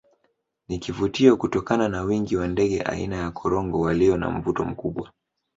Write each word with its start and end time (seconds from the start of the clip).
Ni 0.67 0.77
kivutio 0.79 1.37
kutokana 1.37 1.89
na 1.89 2.01
wingi 2.01 2.35
wa 2.35 2.47
ndege 2.47 2.81
aina 2.81 3.15
ya 3.15 3.31
korongo 3.31 3.79
walio 3.81 4.17
na 4.17 4.29
mvuto 4.31 4.63
mkubwa 4.65 5.11